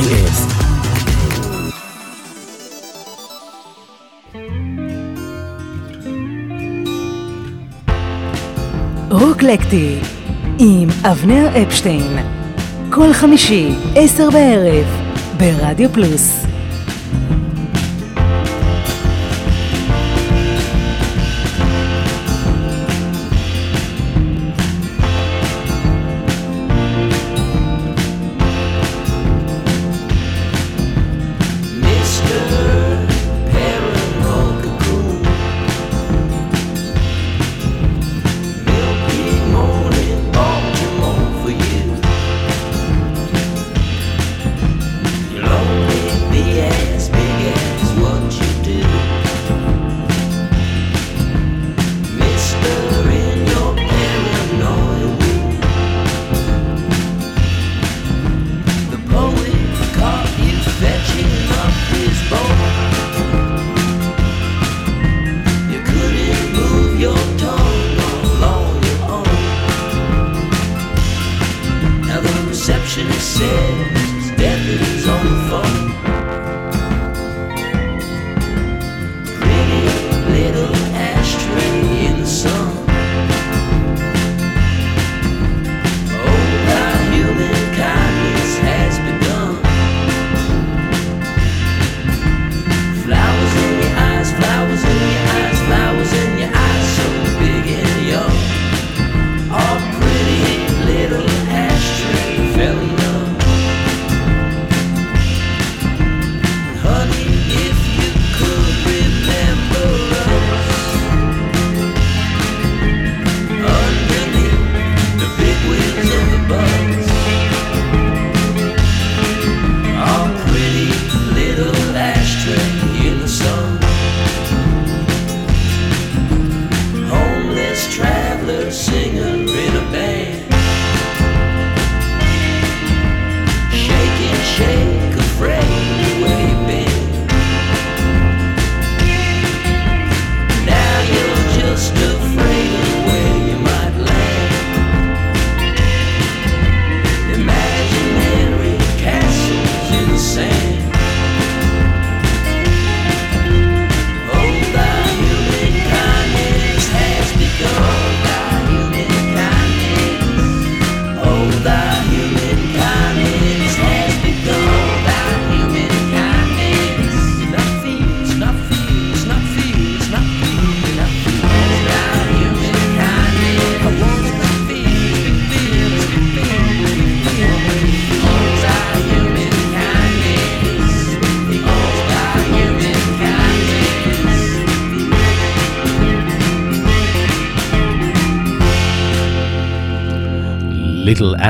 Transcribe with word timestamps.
co.il 0.00 0.60
רוקלקטי 9.10 9.98
עם 10.58 10.88
אבנר 11.04 11.62
אפשטיין. 11.62 12.16
כל 12.90 13.12
חמישי, 13.12 13.74
עשר 13.94 14.30
בערב, 14.30 14.86
ברדיו 15.36 15.92
פלוס 15.92 16.39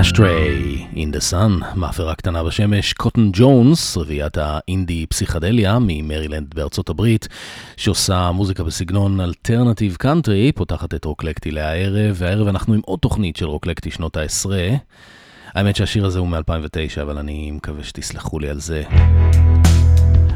Ashtray 0.00 0.86
In 0.94 1.16
the 1.16 1.32
Sun, 1.32 1.64
מאפרה 1.74 2.14
קטנה 2.14 2.44
בשמש, 2.44 2.92
קוטן 2.92 3.30
ג'ונס, 3.32 3.96
רביעיית 3.96 4.38
האינדי 4.38 5.06
פסיכדליה 5.06 5.78
ממרילנד 5.80 6.54
בארצות 6.54 6.88
הברית, 6.88 7.28
שעושה 7.76 8.30
מוזיקה 8.30 8.64
בסגנון 8.64 9.20
alternative 9.20 9.96
country, 9.96 10.52
פותחת 10.52 10.94
את 10.94 11.04
רוקלקטי 11.04 11.50
להערב, 11.50 12.14
והערב 12.14 12.48
אנחנו 12.48 12.74
עם 12.74 12.80
עוד 12.84 12.98
תוכנית 12.98 13.36
של 13.36 13.46
רוקלקטי 13.46 13.90
שנות 13.90 14.16
העשרה. 14.16 14.68
האמת 15.54 15.76
שהשיר 15.76 16.06
הזה 16.06 16.18
הוא 16.18 16.28
מ-2009, 16.28 17.02
אבל 17.02 17.18
אני 17.18 17.50
מקווה 17.50 17.84
שתסלחו 17.84 18.38
לי 18.38 18.48
על 18.48 18.60
זה. 18.60 18.82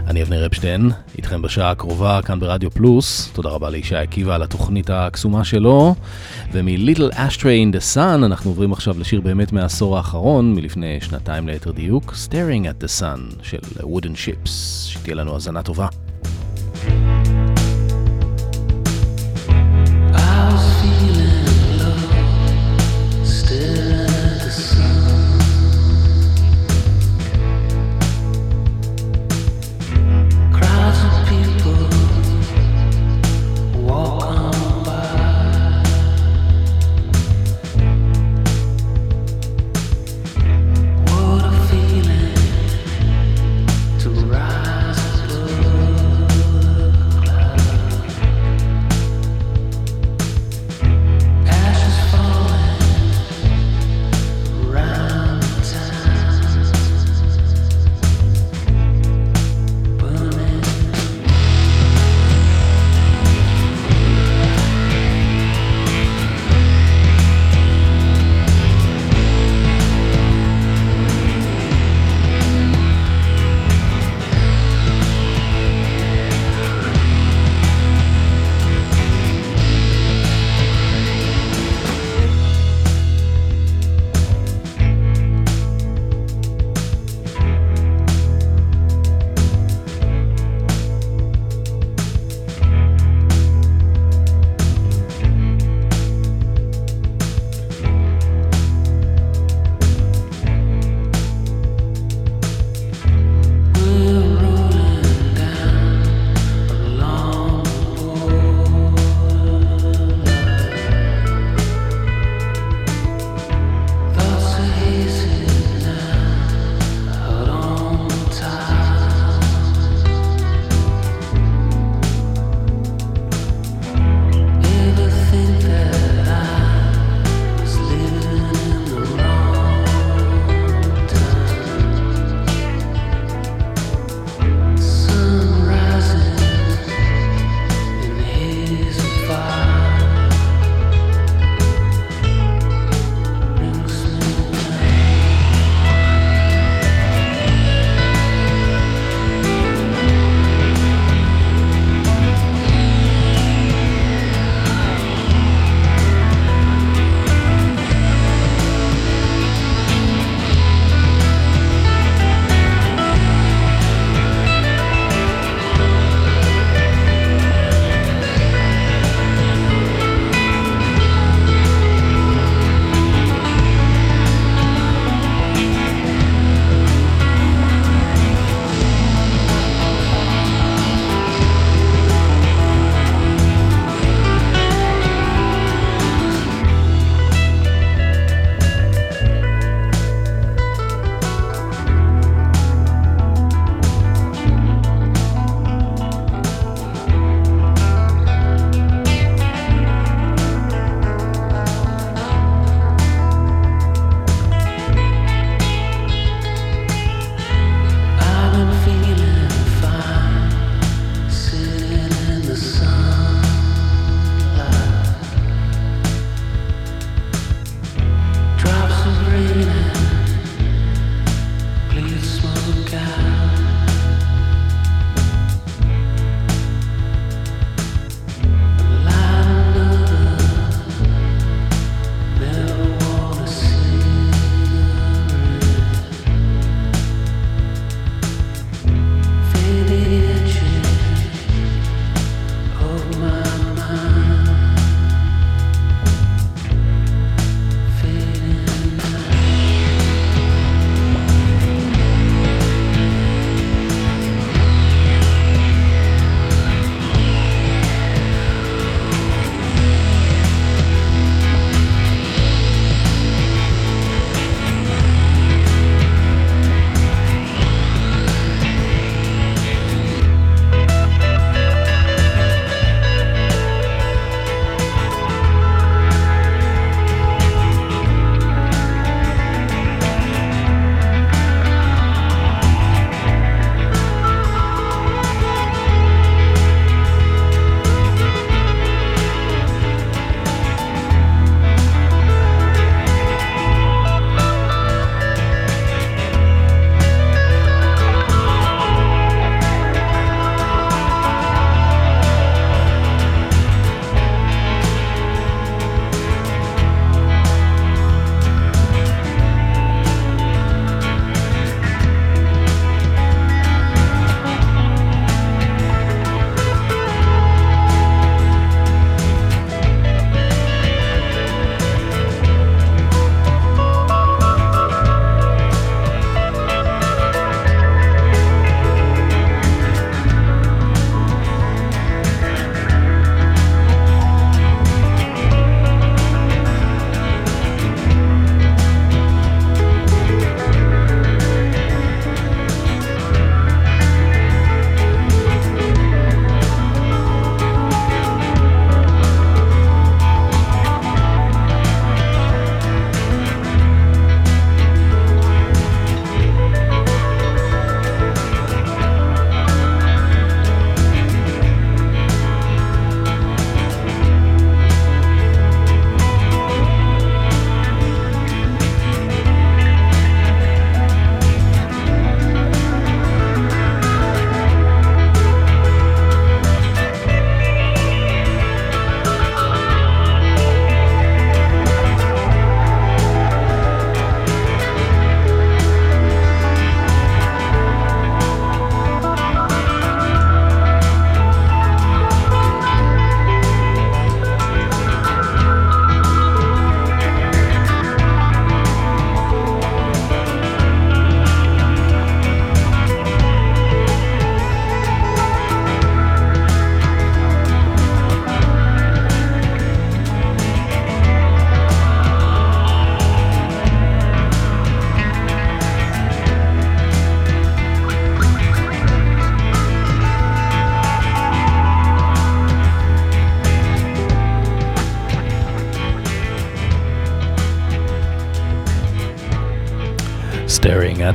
אני 0.06 0.22
אבנר 0.22 0.46
אפשטיין, 0.46 0.90
איתכם 1.18 1.42
בשעה 1.42 1.70
הקרובה 1.70 2.20
כאן 2.22 2.40
ברדיו 2.40 2.70
פלוס. 2.70 3.30
תודה 3.32 3.48
רבה 3.48 3.70
לישי 3.70 3.96
עקיבא 3.96 4.34
על 4.34 4.42
התוכנית 4.42 4.90
הקסומה 4.90 5.44
שלו. 5.44 5.94
ומ-Little 6.52 7.14
Ashtray 7.14 7.72
in 7.72 7.76
the 7.76 7.94
Sun 7.96 8.24
אנחנו 8.24 8.50
עוברים 8.50 8.72
עכשיו 8.72 8.98
לשיר 8.98 9.20
באמת 9.20 9.52
מהעשור 9.52 9.96
האחרון, 9.96 10.54
מלפני 10.54 10.98
שנתיים 11.00 11.48
ליתר 11.48 11.70
דיוק, 11.70 12.14
Staring 12.26 12.64
at 12.64 12.84
the 12.84 13.00
Sun 13.00 13.42
של 13.42 13.58
Wooden 13.80 14.16
Ships. 14.16 14.50
שתהיה 14.88 15.14
לנו 15.14 15.34
האזנה 15.34 15.62
טובה. 15.62 15.88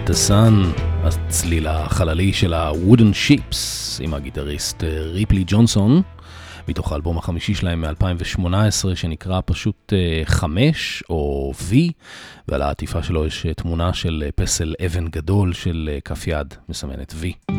The 0.10 0.30
Sun, 0.30 0.82
הצליל 1.04 1.68
החללי 1.68 2.34
של 2.34 2.54
ה-Wooden 2.54 3.14
Ships 3.14 3.58
עם 4.00 4.14
הגיטריסט 4.14 4.84
אה, 4.84 5.02
ריפלי 5.02 5.44
ג'ונסון, 5.48 6.02
מתוך 6.68 6.92
האלבום 6.92 7.18
החמישי 7.18 7.54
שלהם 7.54 7.82
מ-2018 7.82 8.96
שנקרא 8.96 9.42
פשוט 9.46 9.94
5 10.26 11.04
אה, 11.12 11.16
או 11.16 11.52
V, 11.70 11.74
ועל 12.48 12.62
העטיפה 12.62 13.04
שלו 13.04 13.26
יש 13.26 13.46
אה, 13.46 13.54
תמונה 13.54 13.94
של 13.94 14.24
פסל 14.36 14.74
אבן 14.86 15.08
גדול 15.08 15.54
של 15.54 15.90
כף 16.06 16.28
יד 16.28 16.54
מסמנת 16.70 17.14
V. 17.22 17.54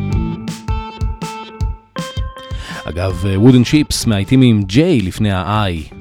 אגב, 2.83 3.25
Wooden 3.45 3.65
Ships 3.73 4.07
מהעיתים 4.07 4.41
עם 4.41 4.61
J 4.69 4.77
לפני 5.03 5.31
ה-I. 5.31 5.95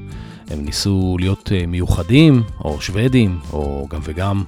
הם 0.50 0.64
ניסו 0.64 1.16
להיות 1.20 1.52
מיוחדים, 1.68 2.42
או 2.64 2.80
שוודים, 2.80 3.38
או 3.52 3.86
גם 3.90 4.00
וגם. 4.04 4.44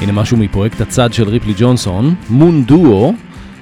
הנה 0.00 0.12
משהו 0.12 0.36
מפרויקט 0.36 0.80
הצד 0.80 1.12
של 1.12 1.28
ריפלי 1.28 1.54
ג'ונסון, 1.56 2.14
מון 2.30 2.64
דואו, 2.64 3.14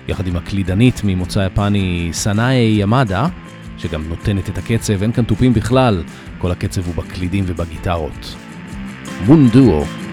יחד 0.08 0.26
עם 0.26 0.36
הקלידנית 0.36 1.00
ממוצא 1.04 1.46
יפני 1.46 2.08
סנאי 2.12 2.76
ימדה, 2.80 3.26
שגם 3.78 4.08
נותנת 4.08 4.48
את 4.48 4.58
הקצב, 4.58 5.02
אין 5.02 5.12
כאן 5.12 5.24
תופים 5.24 5.54
בכלל, 5.54 6.02
כל 6.38 6.50
הקצב 6.50 6.86
הוא 6.86 6.94
בקלידים 6.94 7.44
ובגיטרות. 7.46 8.34
מון 9.26 9.48
דואו. 9.48 10.07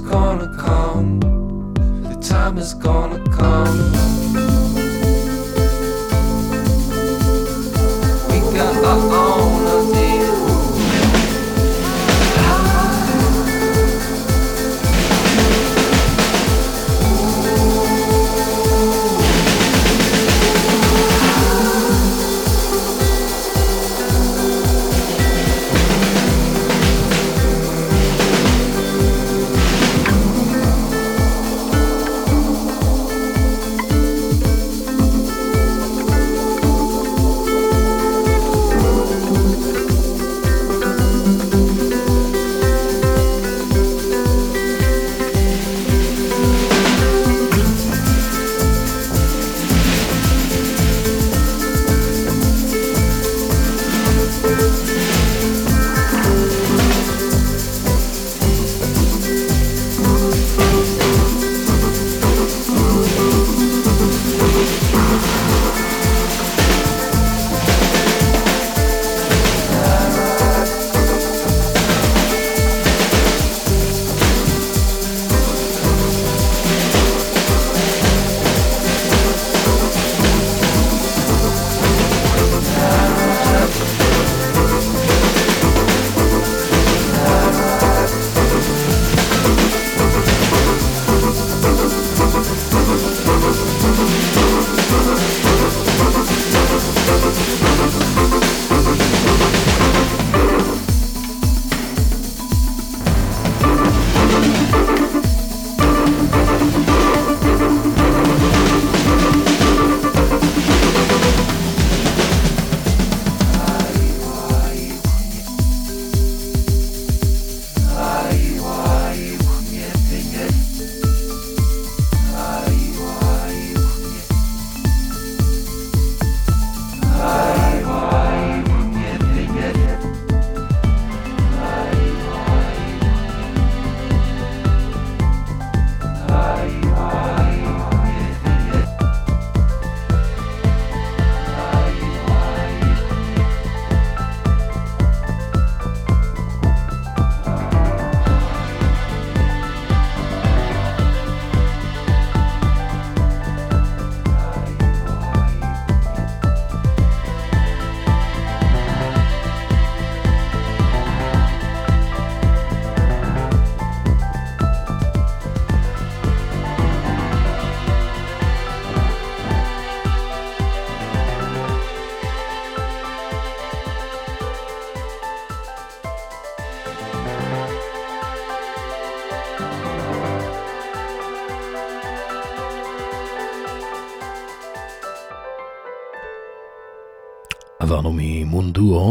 gonna 0.00 0.56
come. 0.56 1.20
The 2.02 2.16
time 2.20 2.58
is 2.58 2.74
gonna 2.74 3.18
come. 3.30 3.78
We 8.28 8.56
got 8.56 8.84
our 8.84 9.14
own. 9.14 9.49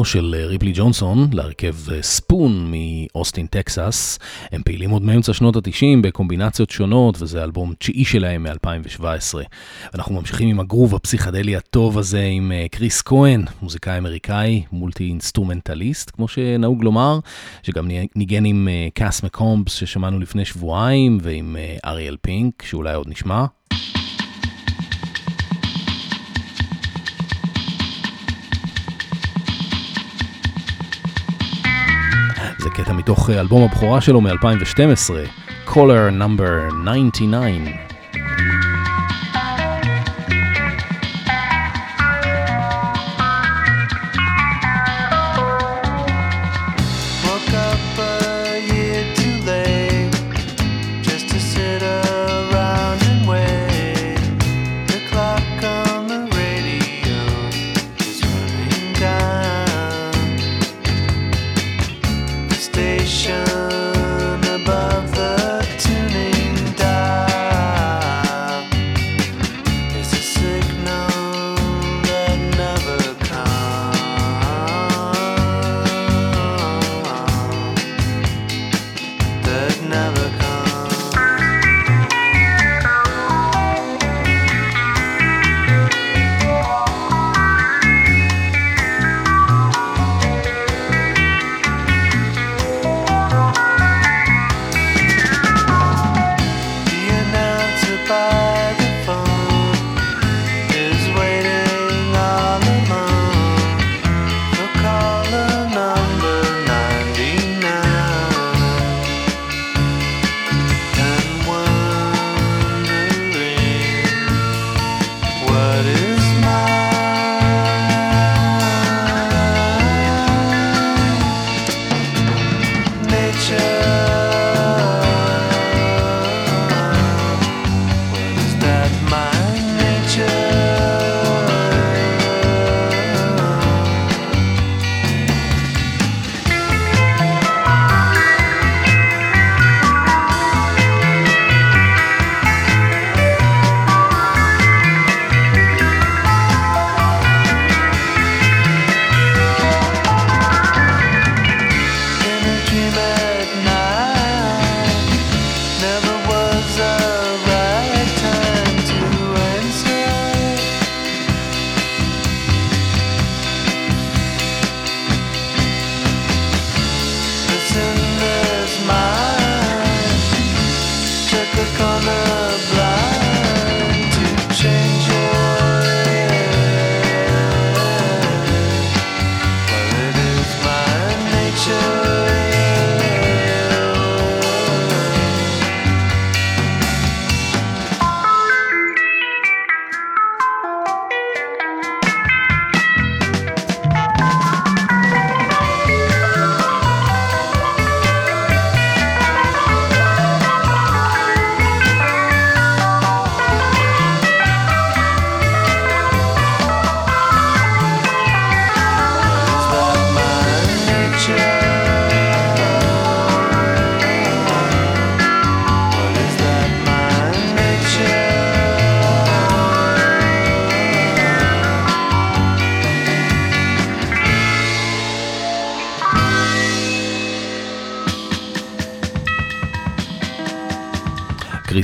של 0.06 0.36
אה, 0.38 0.46
ריפלי 0.46 0.72
ג'ונסון 0.76 1.28
להרכב 1.34 1.76
אה, 1.92 2.02
ספון 2.02 2.72
מאוסטין 2.72 3.48
טקסס. 3.48 4.20
הם 4.52 4.62
פעילים 4.64 4.90
עוד 4.90 5.02
מאמצע 5.02 5.34
שנות 5.34 5.56
ה-90 5.56 6.02
בקומבינציות 6.02 6.70
שונות 6.70 7.22
וזה 7.22 7.44
אלבום 7.44 7.74
תשיעי 7.80 8.06
שלהם 8.06 8.44
מ-2017. 8.44 9.04
אנחנו 9.96 10.16
ממשיכים 10.16 10.50
עם 10.50 10.60
הגרוב 10.60 10.96
הפסיכדלי 10.96 11.56
הטוב 11.56 11.98
הזה 11.98 12.24
עם 12.24 12.52
אה, 12.52 12.66
קריס 12.72 13.02
כהן, 13.02 13.46
מוזיקאי 13.62 13.98
אמריקאי, 13.98 14.64
multi 14.72 15.04
instrumentalist 15.04 16.12
כמו 16.12 16.28
שנהוג 16.28 16.84
לומר, 16.84 17.20
שגם 17.64 17.88
ניגן 18.16 18.46
עם 18.46 18.68
קאס 18.94 19.24
מקומבס 19.24 19.74
ששמענו 19.74 20.20
לפני 20.20 20.46
שבועיים 20.46 21.18
ועם 21.22 21.56
אריאל 21.86 22.18
פינק 22.22 22.64
שאולי 22.64 22.94
עוד 22.94 23.08
נשמע. 23.10 23.46
זה 32.60 32.70
קטע 32.70 32.94
מתוך 32.94 33.30
אלבום 33.30 33.64
הבכורה 33.64 34.02
שלו 34.02 34.22
מ-2012, 34.22 35.10
Caller 35.68 36.12
Number 36.20 36.74
99. 37.12 37.89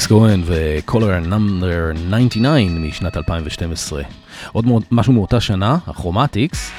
קריס 0.07 0.19
כהן 0.19 0.41
ו-Color 0.45 1.29
Number 1.29 1.97
99 2.19 2.47
משנת 2.79 3.17
2012. 3.17 4.03
עוד 4.51 4.65
משהו 4.91 5.13
מאותה 5.13 5.39
שנה, 5.39 5.77
הכרומטיקס, 5.87 6.71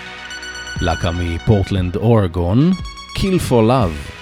להקה 0.81 1.11
מפורטלנד 1.11 1.97
אורגון, 1.97 2.73
Kill 3.17 3.51
for 3.51 3.62
Love. 3.69 4.15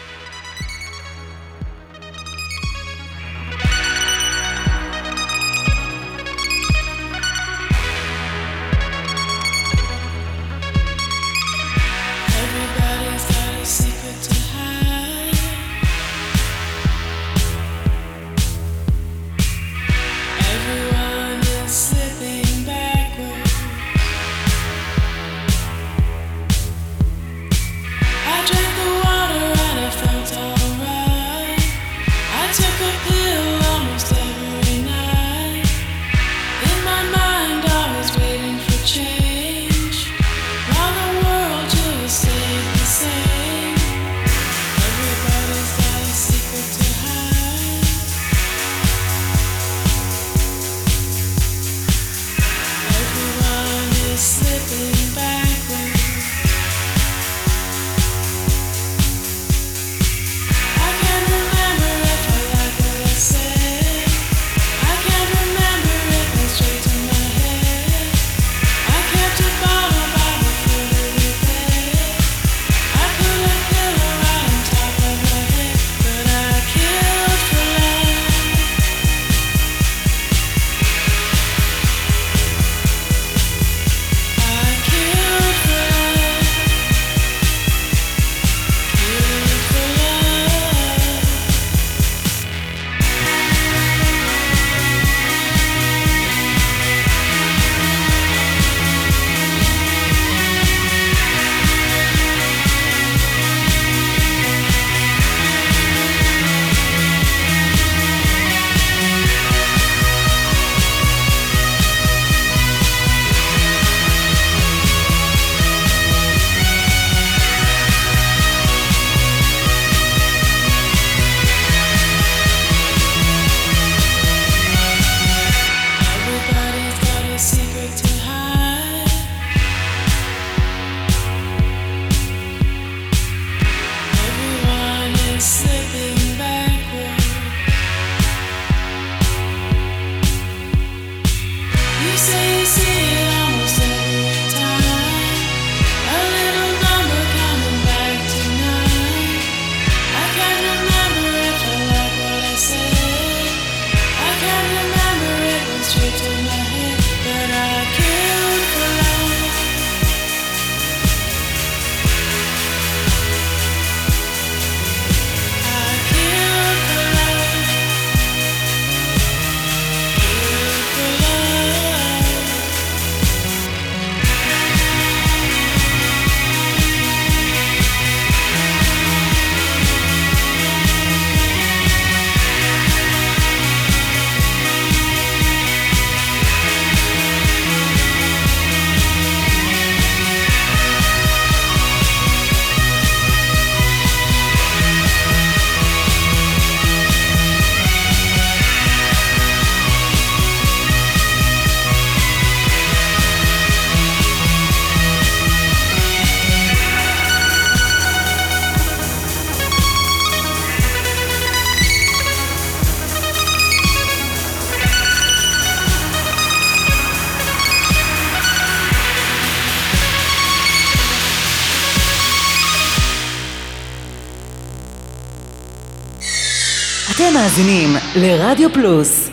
לרדיו 228.16 228.72
פלוס 228.72 229.31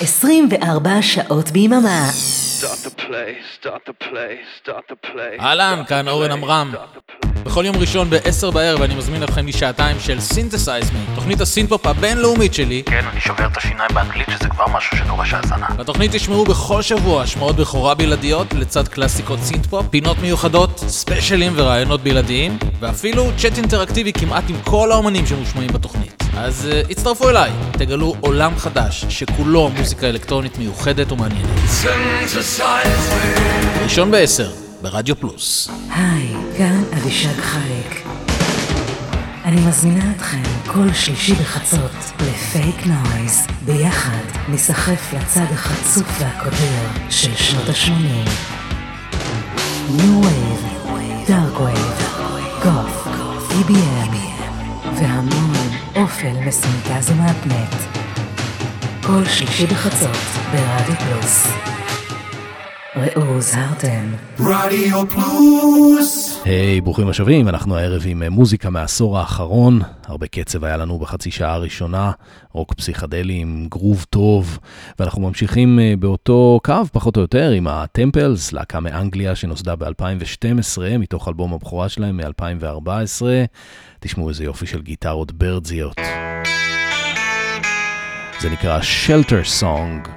24 0.00 1.02
שעות 1.02 1.50
ביממה. 1.50 2.10
אהלן, 5.40 5.82
כאן 5.88 6.08
אורן 6.08 6.30
עמרם. 6.30 6.72
בכל 7.46 7.64
יום 7.66 7.76
ראשון 7.76 8.10
ב-10 8.10 8.50
בערב 8.50 8.82
אני 8.82 8.94
מזמין 8.94 9.22
אתכם 9.22 9.46
לשעתיים 9.46 9.96
של 10.00 10.20
Synthesize 10.20 10.90
Me, 10.90 10.98
תוכנית 11.14 11.40
הסינתפופ 11.40 11.86
הבינלאומית 11.86 12.54
שלי. 12.54 12.82
כן, 12.86 13.04
אני 13.12 13.20
שובר 13.20 13.46
את 13.46 13.56
השיניים 13.56 13.90
באנגלית 13.94 14.26
שזה 14.30 14.48
כבר 14.48 14.64
משהו 14.72 14.96
שדורש 14.96 15.34
האזנה. 15.34 15.66
בתוכנית 15.76 16.12
תשמעו 16.14 16.44
בכל 16.44 16.82
שבוע 16.82 17.22
השמעות 17.22 17.56
בכורה 17.56 17.94
בלעדיות 17.94 18.54
לצד 18.54 18.88
קלאסיקות 18.88 19.40
סינתפופ, 19.40 19.86
פינות 19.90 20.18
מיוחדות, 20.18 20.84
ספיישלים 20.88 21.52
וראיונות 21.56 22.02
בלעדיים, 22.02 22.58
ואפילו 22.80 23.30
צ'אט 23.36 23.58
אינטראקטיבי 23.58 24.12
כמעט 24.12 24.44
עם 24.48 24.56
כל 24.64 24.92
האומנים 24.92 25.26
שמושמעים 25.26 25.68
בתוכנית. 25.72 26.22
אז 26.36 26.68
אה, 26.70 26.90
הצטרפו 26.90 27.28
אליי, 27.28 27.50
תגלו 27.72 28.14
עולם 28.20 28.58
חדש 28.58 29.04
שכולו 29.08 29.68
מוזיקה 29.68 30.08
אלקטרונית 30.08 30.58
מיוחדת 30.58 31.12
ומעניינת. 31.12 31.48
ראשון 33.82 34.10
בעשר, 34.10 34.65
ברדיו 34.90 35.16
פלוס. 35.20 35.70
היי, 35.90 36.34
כאן 36.58 36.82
אבישג 36.96 37.40
חלק. 37.40 38.06
אני 39.44 39.60
מזמינה 39.68 40.12
אתכם 40.16 40.42
כל 40.66 40.92
שלישי 40.92 41.34
בחצות 41.34 41.90
לפייק 42.20 42.86
נויז. 42.86 43.46
ביחד 43.64 44.48
ניסחף 44.48 45.12
לצד 45.12 45.46
החצוף 45.52 46.20
והקודר 46.20 47.10
של 47.10 47.34
שנות 47.34 47.68
ה-80. 47.68 48.28
New 49.90 50.24
Wave, 50.24 50.64
Dark 51.28 51.60
Wave, 51.60 52.02
Goth, 52.64 53.08
EBM 53.50 54.16
והמון 54.94 55.68
אופל 55.96 56.32
מסונטז 56.46 57.10
ומהפנט. 57.10 57.74
כל 59.02 59.24
שלישי 59.24 59.66
בחצות 59.66 60.16
ברדיו 60.52 60.94
פלוס. 60.96 61.46
ראו 62.96 63.22
הוזהרתם. 63.22 64.12
רדיו 64.40 65.06
פלוס! 65.08 66.40
היי, 66.44 66.78
hey, 66.78 66.82
ברוכים 66.82 67.08
השבים, 67.08 67.48
אנחנו 67.48 67.76
הערב 67.76 68.02
עם 68.06 68.22
אה, 68.22 68.30
מוזיקה 68.30 68.70
מהעשור 68.70 69.18
האחרון. 69.18 69.80
הרבה 70.06 70.26
קצב 70.26 70.64
היה 70.64 70.76
לנו 70.76 70.98
בחצי 70.98 71.30
שעה 71.30 71.54
הראשונה, 71.54 72.12
רוק 72.52 72.74
פסיכדלי 72.74 73.34
עם 73.34 73.66
גרוב 73.70 74.06
טוב, 74.10 74.58
ואנחנו 74.98 75.22
ממשיכים 75.22 75.78
אה, 75.78 75.94
באותו 75.98 76.60
קו, 76.64 76.74
פחות 76.92 77.16
או 77.16 77.20
יותר, 77.22 77.50
עם 77.50 77.66
הטמפלס, 77.66 78.52
להקה 78.52 78.80
מאנגליה 78.80 79.34
שנוסדה 79.34 79.76
ב-2012, 79.76 80.98
מתוך 80.98 81.28
אלבום 81.28 81.52
הבכורה 81.52 81.88
שלהם 81.88 82.16
מ-2014. 82.16 83.22
תשמעו 84.00 84.28
איזה 84.28 84.44
יופי 84.44 84.66
של 84.66 84.82
גיטרות 84.82 85.32
ברדזיות. 85.32 85.96
זה 88.40 88.50
נקרא 88.50 88.80
Shelter 88.80 89.60
Song. 89.60 90.08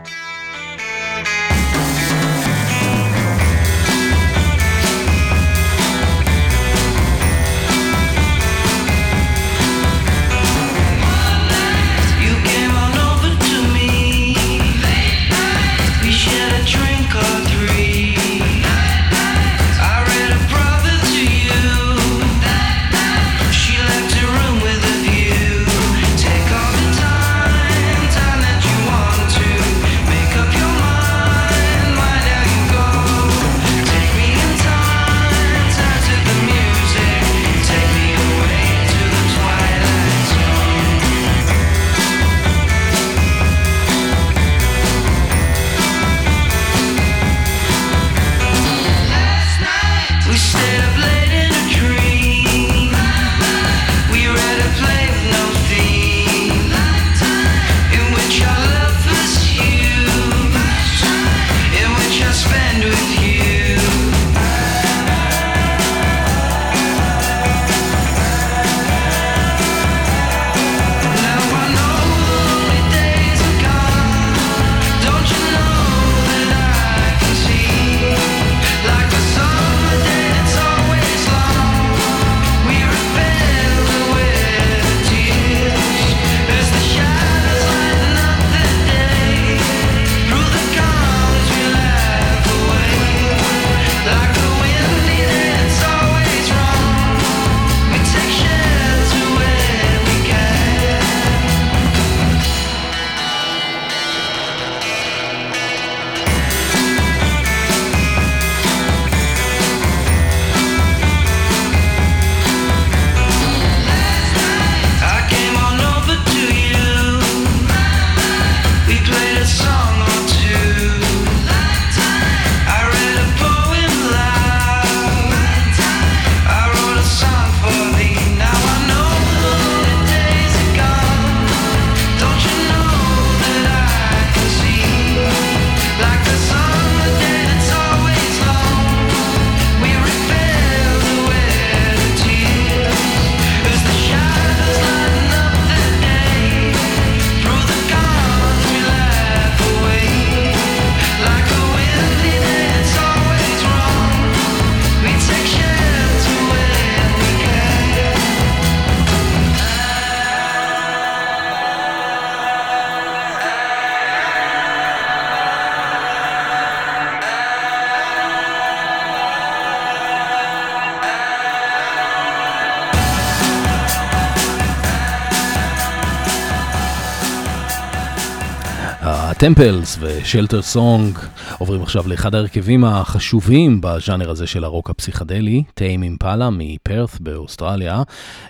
Temples 179.39 179.97
ו 180.01 180.09
Shelter 180.09 180.61
Song 180.61 181.19
עוברים 181.57 181.81
עכשיו 181.81 182.07
לאחד 182.07 182.35
ההרכבים 182.35 182.83
החשובים 182.83 183.81
בז'אנר 183.81 184.29
הזה 184.29 184.47
של 184.47 184.63
הרוק 184.63 184.89
הפסיכדלי, 184.89 185.63
Tame 185.73 186.03
Impala 186.03 186.49
מפרת' 186.49 187.21
באוסטרליה. 187.21 188.03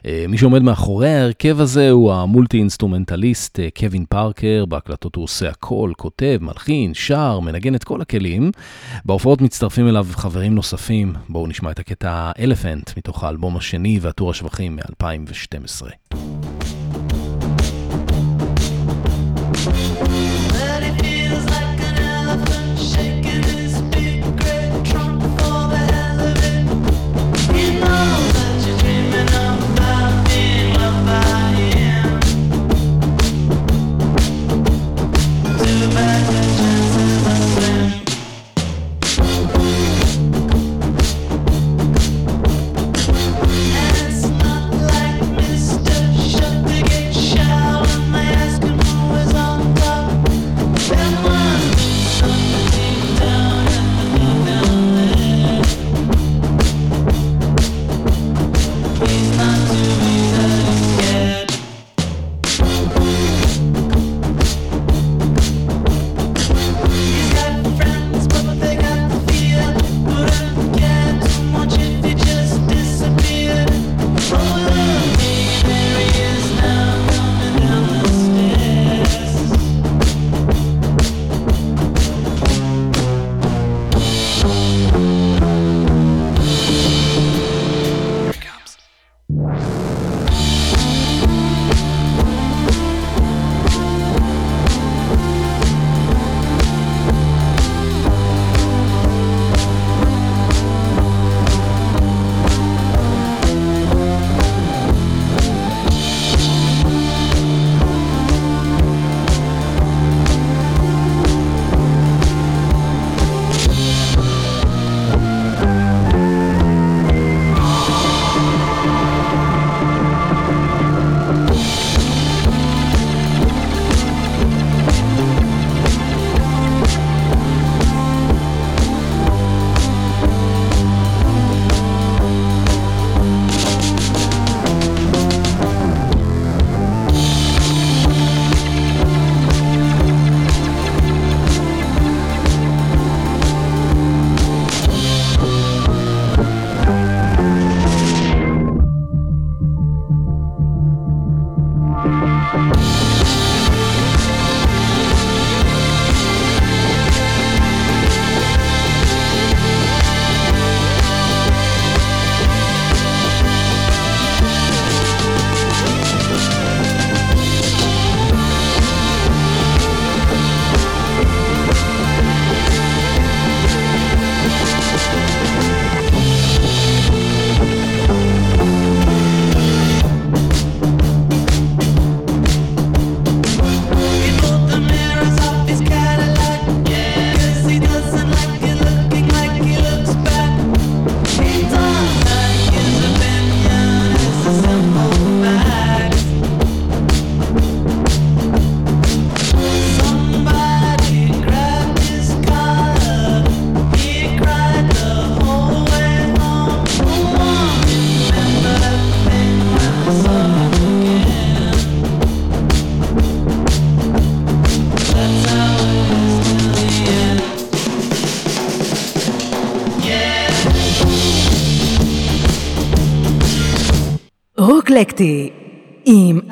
אה, 0.05 0.25
מי 0.29 0.37
שעומד 0.37 0.61
מאחורי 0.61 1.09
ההרכב 1.09 1.59
הזה 1.59 1.91
הוא 1.91 2.13
המולטי 2.13 2.57
אינסטרומנטליסט 2.57 3.59
אה, 3.59 3.67
קווין 3.79 4.05
פארקר, 4.09 4.65
בהקלטות 4.65 5.15
הוא 5.15 5.23
עושה 5.23 5.49
הכל, 5.49 5.91
כותב, 5.97 6.37
מלחין, 6.41 6.93
שר, 6.93 7.39
מנגן 7.39 7.75
את 7.75 7.83
כל 7.83 8.01
הכלים. 8.01 8.51
בהופעות 9.05 9.41
מצטרפים 9.41 9.87
אליו 9.87 10.07
חברים 10.11 10.55
נוספים, 10.55 11.13
בואו 11.29 11.47
נשמע 11.47 11.71
את 11.71 11.79
הקטע 11.79 12.31
Elephant 12.39 12.97
מתוך 12.97 13.23
האלבום 13.23 13.57
השני 13.57 13.99
ועטור 14.01 14.29
השבחים 14.29 14.75
מ-2012. 14.75 15.87
אקלקטי 19.69 20.48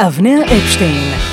אבנר 0.08 0.42
אפשטיין 0.58 1.27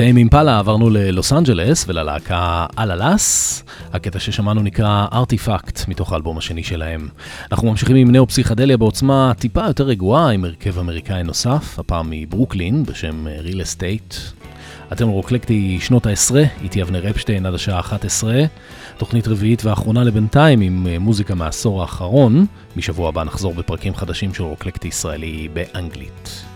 מ 0.00 0.03
Tame 0.03 0.16
Impala 0.16 0.58
עברנו 0.58 0.90
ללוס 0.90 1.32
אנג'לס 1.32 1.84
וללהקה 1.88 2.66
Allah-Las. 2.78 3.62
הקטע 3.92 4.18
ששמענו 4.18 4.62
נקרא 4.62 5.06
Artifact 5.12 5.88
מתוך 5.88 6.12
האלבום 6.12 6.38
השני 6.38 6.62
שלהם. 6.62 7.08
אנחנו 7.52 7.70
ממשיכים 7.70 7.96
עם 7.96 8.12
נאו-פסיכדליה 8.12 8.76
בעוצמה 8.76 9.32
טיפה 9.38 9.66
יותר 9.66 9.84
רגועה 9.84 10.30
עם 10.30 10.44
הרכב 10.44 10.78
אמריקאי 10.78 11.22
נוסף, 11.22 11.78
הפעם 11.78 12.06
מברוקלין 12.10 12.84
בשם 12.84 13.26
Real 13.26 13.62
Estate. 13.62 14.14
אתם 14.92 15.08
רוקלקטי 15.08 15.78
שנות 15.80 16.06
העשרה, 16.06 16.44
איתי 16.62 16.82
אבנר 16.82 17.10
אפשטיין 17.10 17.46
עד 17.46 17.54
השעה 17.54 17.80
11. 17.80 18.44
תוכנית 18.96 19.28
רביעית 19.28 19.64
ואחרונה 19.64 20.04
לבינתיים 20.04 20.60
עם 20.60 20.86
מוזיקה 21.00 21.34
מהעשור 21.34 21.82
האחרון. 21.82 22.46
משבוע 22.76 23.08
הבא 23.08 23.24
נחזור 23.24 23.54
בפרקים 23.54 23.94
חדשים 23.94 24.34
של 24.34 24.42
רוקלקטי 24.42 24.88
ישראלי 24.88 25.48
באנגלית. 25.52 26.49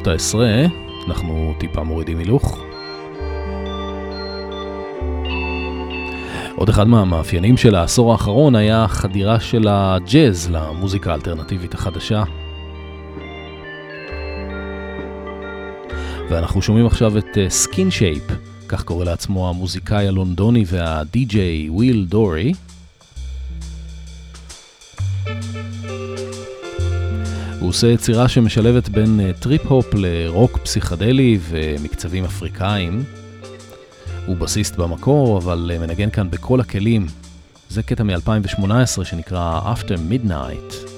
שנות 0.00 0.12
העשרה, 0.12 0.64
אנחנו 1.08 1.54
טיפה 1.58 1.82
מורידים 1.82 2.18
הילוך. 2.18 2.58
עוד 6.56 6.68
אחד 6.68 6.88
מהמאפיינים 6.88 7.56
של 7.56 7.74
העשור 7.74 8.12
האחרון 8.12 8.54
היה 8.54 8.86
חדירה 8.88 9.40
של 9.40 9.68
הג'אז 9.68 10.50
למוזיקה 10.50 11.10
האלטרנטיבית 11.10 11.74
החדשה. 11.74 12.22
ואנחנו 16.30 16.62
שומעים 16.62 16.86
עכשיו 16.86 17.18
את 17.18 17.38
Skin 17.48 17.88
uh, 17.88 17.90
Shape, 17.90 18.24
כך 18.68 18.84
קורא 18.84 19.04
לעצמו 19.04 19.48
המוזיקאי 19.48 20.08
הלונדוני 20.08 20.64
והדי-ג'יי 20.66 21.68
וויל 21.70 22.06
דורי. 22.08 22.52
הוא 27.60 27.68
עושה 27.68 27.86
יצירה 27.86 28.28
שמשלבת 28.28 28.88
בין 28.88 29.32
טריפ-הופ 29.40 29.86
לרוק 29.94 30.58
פסיכדלי 30.58 31.38
ומקצבים 31.48 32.24
אפריקאים. 32.24 33.04
הוא 34.26 34.36
בסיסט 34.36 34.76
במקור, 34.76 35.38
אבל 35.38 35.70
מנגן 35.80 36.10
כאן 36.10 36.30
בכל 36.30 36.60
הכלים. 36.60 37.06
זה 37.68 37.82
קטע 37.82 38.02
מ-2018 38.02 39.04
שנקרא 39.04 39.74
After 39.74 39.96
Midnight. 40.10 40.89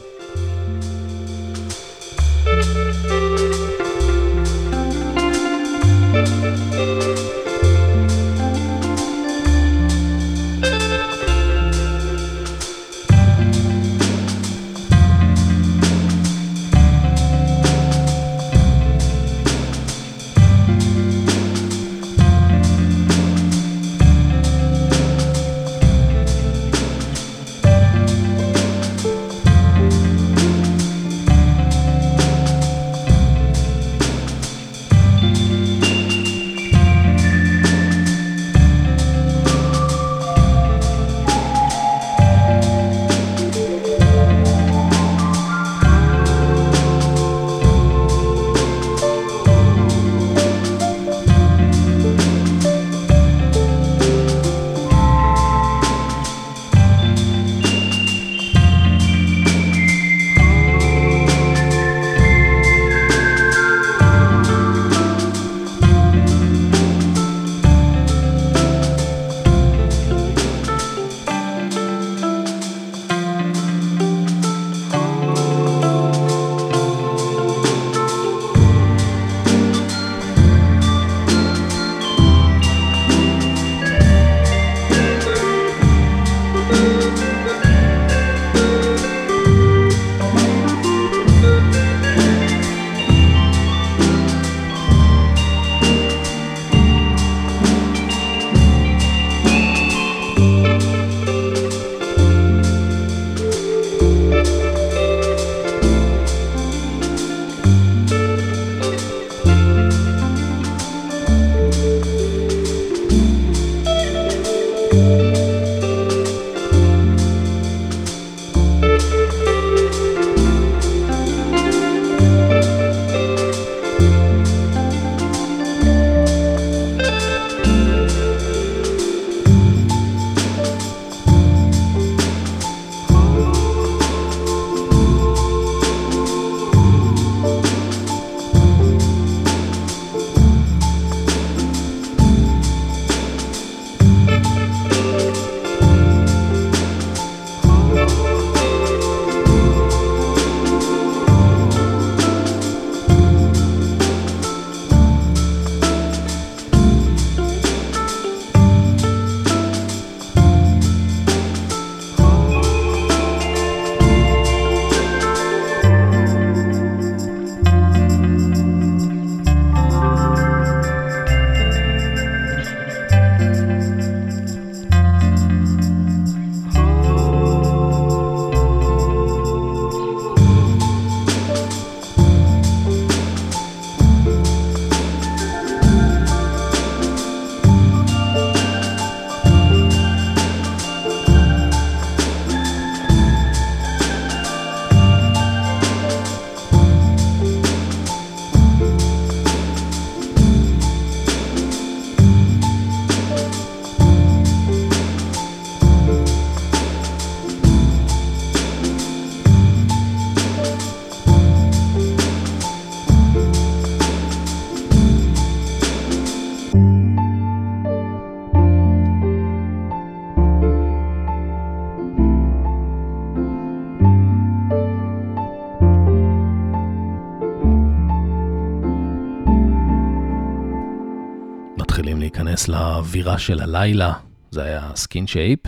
להיכנס 233.12 233.22
לאווירה 233.22 233.38
של 233.38 233.60
הלילה, 233.60 234.12
זה 234.50 234.62
היה 234.62 234.90
Skinshape, 234.94 235.26
ומ 235.26 235.58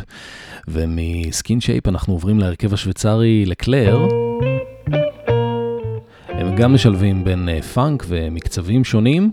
Skinshape 0.69 1.89
אנחנו 1.89 2.13
עוברים 2.13 2.39
להרכב 2.39 2.75
השוויצרי 2.75 3.47
L'Eclair. 3.47 4.09
הם 6.29 6.57
גם 6.57 6.75
משלבים 6.75 7.25
בין 7.25 7.49
פאנק 7.75 8.03
אה, 8.03 8.07
ומקצבים 8.09 8.85
שונים, 8.85 9.31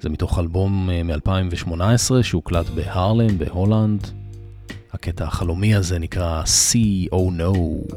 זה 0.00 0.08
מתוך 0.08 0.38
אלבום 0.38 0.90
אה, 0.90 1.02
מ-2018 1.02 2.22
שהוקלט 2.22 2.66
בהרלם 2.68 3.38
בהולנד. 3.38 4.06
הקטע 4.92 5.24
החלומי 5.24 5.74
הזה 5.74 5.98
נקרא 5.98 6.42
See 6.42 7.08
Oh 7.12 7.30
No. 7.40 7.94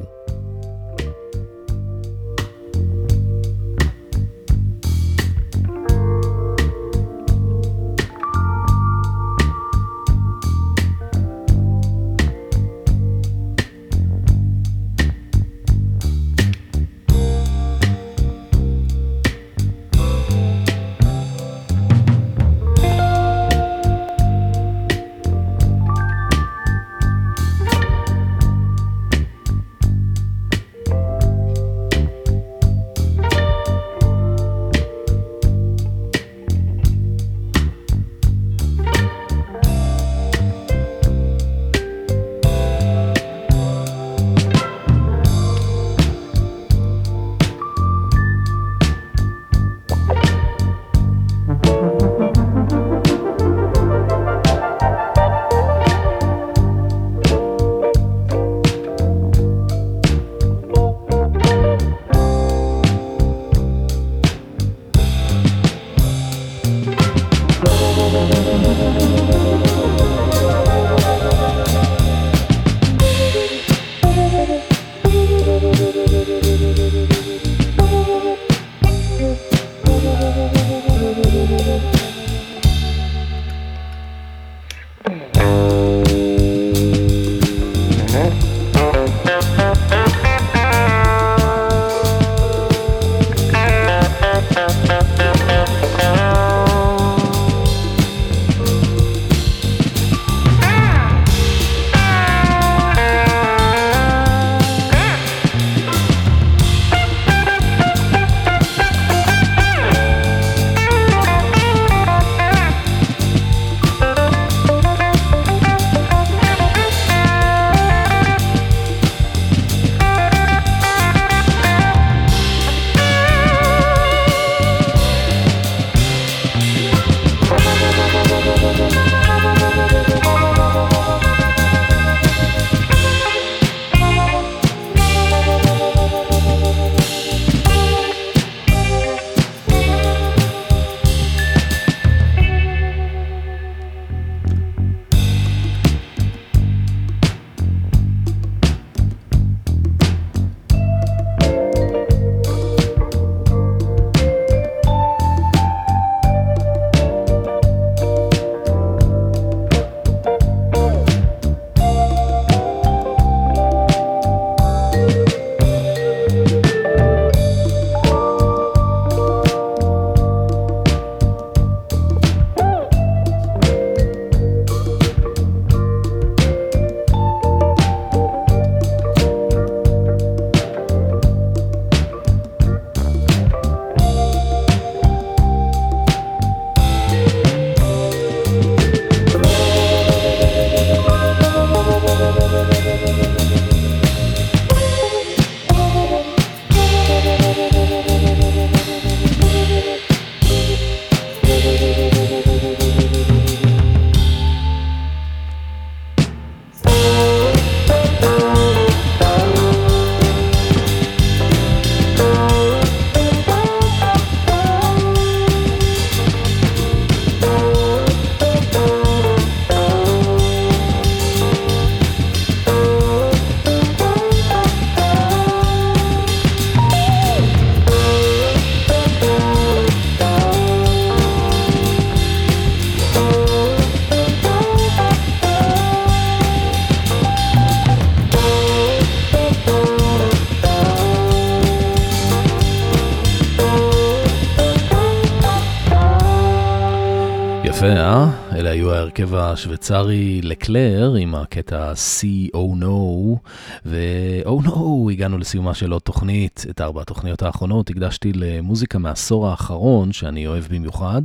השוויצרי 249.64 250.42
לקלר 250.42 251.16
עם 251.16 251.36
הקטע 251.36 251.94
C-O 251.94 252.58
No, 252.82 253.38
ו-Oh 253.86 254.66
No, 254.66 255.12
הגענו 255.12 255.38
לסיומה 255.38 255.74
של 255.74 255.92
עוד 255.92 256.02
תוכנית. 256.02 256.66
את 256.70 256.82
ארבע 256.82 257.02
התוכניות 257.02 257.42
האחרונות 257.42 257.90
הקדשתי 257.90 258.34
למוזיקה 258.34 258.98
מהעשור 258.98 259.48
האחרון, 259.48 260.12
שאני 260.12 260.48
אוהב 260.48 260.64
במיוחד. 260.70 261.22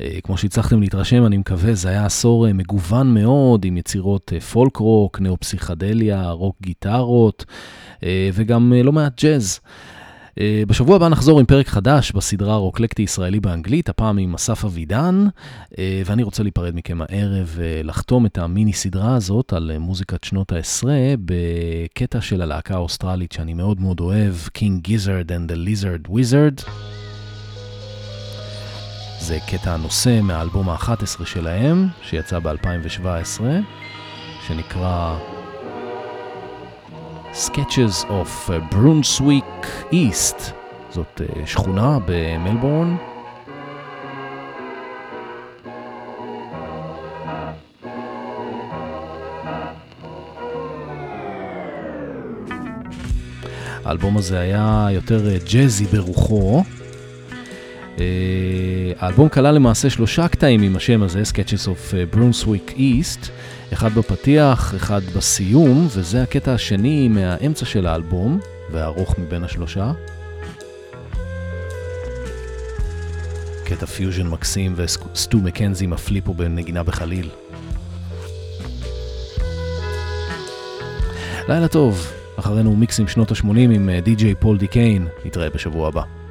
אה, 0.00 0.18
כמו 0.22 0.36
שהצלחתם 0.36 0.80
להתרשם, 0.80 1.26
אני 1.26 1.36
מקווה, 1.36 1.74
זה 1.74 1.88
היה 1.88 2.06
עשור 2.06 2.46
אה, 2.46 2.52
מגוון 2.52 3.14
מאוד, 3.14 3.64
עם 3.64 3.76
יצירות 3.76 4.32
פולק 4.52 4.76
רוק, 4.76 5.20
נאו-פסיכדליה, 5.20 6.30
רוק 6.30 6.56
גיטרות, 6.62 7.44
אה, 8.04 8.30
וגם 8.34 8.72
לא 8.84 8.92
מעט 8.92 9.22
ג'אז. 9.24 9.60
Uh, 10.32 10.42
בשבוע 10.66 10.96
הבא 10.96 11.08
נחזור 11.08 11.40
עם 11.40 11.46
פרק 11.46 11.68
חדש 11.68 12.12
בסדרה 12.12 12.56
רוקלקטי 12.56 13.02
ישראלי 13.02 13.40
באנגלית, 13.40 13.88
הפעם 13.88 14.18
עם 14.18 14.34
אסף 14.34 14.64
אבידן, 14.64 15.26
uh, 15.64 15.76
ואני 16.06 16.22
רוצה 16.22 16.42
להיפרד 16.42 16.74
מכם 16.74 17.02
הערב 17.02 17.52
ולחתום 17.54 18.26
את 18.26 18.38
המיני 18.38 18.72
סדרה 18.72 19.14
הזאת 19.14 19.52
על 19.52 19.78
מוזיקת 19.78 20.24
שנות 20.24 20.52
העשרה 20.52 21.14
בקטע 21.24 22.20
של 22.20 22.42
הלהקה 22.42 22.74
האוסטרלית 22.74 23.32
שאני 23.32 23.54
מאוד 23.54 23.80
מאוד 23.80 24.00
אוהב, 24.00 24.34
King 24.58 24.88
Gizzard 24.88 25.28
and 25.28 25.52
the 25.52 25.56
Lizard 25.56 26.10
Wizard. 26.10 26.70
זה 29.20 29.38
קטע 29.50 29.74
הנושא 29.74 30.20
מהאלבום 30.22 30.68
ה-11 30.68 31.24
שלהם, 31.24 31.88
שיצא 32.02 32.38
ב-2017, 32.38 33.40
שנקרא 34.46 35.16
Sketches 37.34 38.04
of 38.10 38.50
uh, 38.50 38.74
Brunswick 38.74 39.92
East, 39.92 40.52
זאת 40.90 41.20
uh, 41.20 41.46
שכונה 41.46 41.98
במלבורן. 42.06 42.96
האלבום 53.84 54.16
הזה 54.16 54.38
היה 54.38 54.88
יותר 54.90 55.20
uh, 55.26 55.52
ג'אזי 55.52 55.84
ברוחו. 55.84 56.62
האלבום 58.98 59.28
כלל 59.28 59.54
למעשה 59.54 59.90
שלושה 59.90 60.28
קטעים 60.28 60.62
עם 60.62 60.76
השם 60.76 61.02
הזה, 61.02 61.22
Sketches 61.22 61.66
of 61.66 62.14
Brunswick 62.14 62.70
East. 62.76 63.30
אחד 63.72 63.94
בפתיח, 63.94 64.74
אחד 64.74 65.00
בסיום, 65.16 65.86
וזה 65.90 66.22
הקטע 66.22 66.54
השני 66.54 67.08
מהאמצע 67.08 67.64
של 67.64 67.86
האלבום, 67.86 68.40
והארוך 68.70 69.18
מבין 69.18 69.44
השלושה. 69.44 69.92
קטע 73.64 73.86
פיוז'ן 73.86 74.26
מקסים 74.26 74.74
וסטו 74.76 75.38
מקנזי 75.38 75.86
מפליא 75.86 76.20
פה 76.24 76.34
בנגינה 76.34 76.82
בחליל. 76.82 77.28
לילה 81.48 81.68
טוב, 81.68 82.06
אחרינו 82.36 82.76
מיקסים 82.76 83.08
שנות 83.08 83.30
ה-80 83.30 83.46
עם 83.56 83.90
די.ג'יי 84.04 84.34
פול 84.34 84.58
דיקיין, 84.58 85.08
נתראה 85.24 85.50
בשבוע 85.50 85.88
הבא. 85.88 86.21